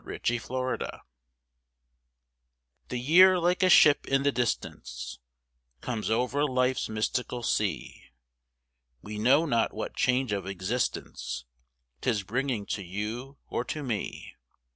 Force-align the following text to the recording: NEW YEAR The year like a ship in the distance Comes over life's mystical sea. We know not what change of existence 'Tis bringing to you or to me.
NEW 0.03 0.17
YEAR 0.49 0.79
The 2.89 2.97
year 2.97 3.37
like 3.37 3.61
a 3.61 3.69
ship 3.69 4.07
in 4.07 4.23
the 4.23 4.31
distance 4.31 5.19
Comes 5.81 6.09
over 6.09 6.43
life's 6.43 6.89
mystical 6.89 7.43
sea. 7.43 8.05
We 9.03 9.19
know 9.19 9.45
not 9.45 9.75
what 9.75 9.95
change 9.95 10.31
of 10.31 10.47
existence 10.47 11.45
'Tis 12.01 12.23
bringing 12.23 12.65
to 12.65 12.81
you 12.83 13.37
or 13.47 13.63
to 13.65 13.83
me. 13.83 14.33